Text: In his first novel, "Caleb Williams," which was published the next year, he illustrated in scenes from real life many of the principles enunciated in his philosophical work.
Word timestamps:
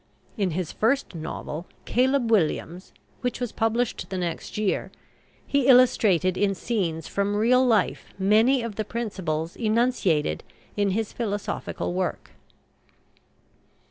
In 0.35 0.49
his 0.57 0.71
first 0.71 1.13
novel, 1.13 1.67
"Caleb 1.85 2.31
Williams," 2.31 2.91
which 3.21 3.39
was 3.39 3.51
published 3.51 4.09
the 4.09 4.17
next 4.17 4.57
year, 4.57 4.91
he 5.45 5.67
illustrated 5.67 6.37
in 6.39 6.55
scenes 6.55 7.07
from 7.07 7.35
real 7.35 7.63
life 7.63 8.05
many 8.17 8.63
of 8.63 8.77
the 8.77 8.83
principles 8.83 9.55
enunciated 9.55 10.43
in 10.75 10.89
his 10.89 11.13
philosophical 11.13 11.93
work. 11.93 12.31